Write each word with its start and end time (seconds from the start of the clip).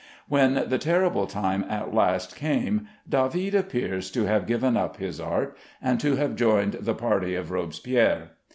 When 0.27 0.63
the 0.67 0.79
terrible 0.79 1.27
time 1.27 1.63
at 1.69 1.93
last 1.93 2.35
came, 2.35 2.87
David 3.07 3.53
appears 3.53 4.09
to 4.13 4.25
have 4.25 4.47
given 4.47 4.75
up 4.75 4.97
his 4.97 5.19
art, 5.19 5.55
and 5.79 5.99
to 5.99 6.15
have 6.15 6.35
joined 6.35 6.73
the 6.81 6.95
party 6.95 7.35
of 7.35 7.51
Robespierre. 7.51 8.31